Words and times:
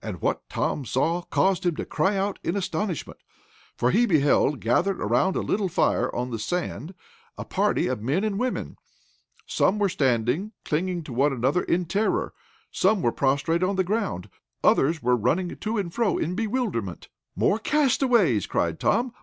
And 0.00 0.22
what 0.22 0.48
Tom 0.48 0.84
saw 0.84 1.22
caused 1.22 1.66
him 1.66 1.74
to 1.74 1.84
cry 1.84 2.16
out 2.16 2.38
in 2.44 2.54
astonishment. 2.56 3.18
For 3.76 3.90
he 3.90 4.06
beheld, 4.06 4.60
gathered 4.60 5.00
around 5.00 5.34
a 5.34 5.40
little 5.40 5.68
fire 5.68 6.14
on 6.14 6.30
the 6.30 6.38
sand, 6.38 6.94
a 7.36 7.44
party 7.44 7.88
of 7.88 8.00
men 8.00 8.22
and 8.22 8.38
women. 8.38 8.76
Some 9.44 9.80
were 9.80 9.88
standing, 9.88 10.52
clinging 10.64 11.02
to 11.02 11.12
one 11.12 11.32
another 11.32 11.64
in 11.64 11.84
terror. 11.86 12.32
Some 12.70 13.02
were 13.02 13.10
prostrate 13.10 13.64
on 13.64 13.74
the 13.74 13.82
ground. 13.82 14.28
Others 14.62 15.02
were 15.02 15.16
running 15.16 15.48
to 15.56 15.78
and 15.78 15.92
fro 15.92 16.16
in 16.16 16.36
bewilderment. 16.36 17.08
"More 17.34 17.58
castaways!" 17.58 18.46
cried 18.46 18.78
Tom. 18.78 19.14